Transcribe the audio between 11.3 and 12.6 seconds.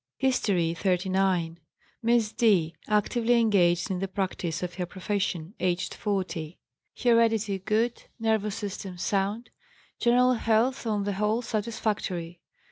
satisfactory.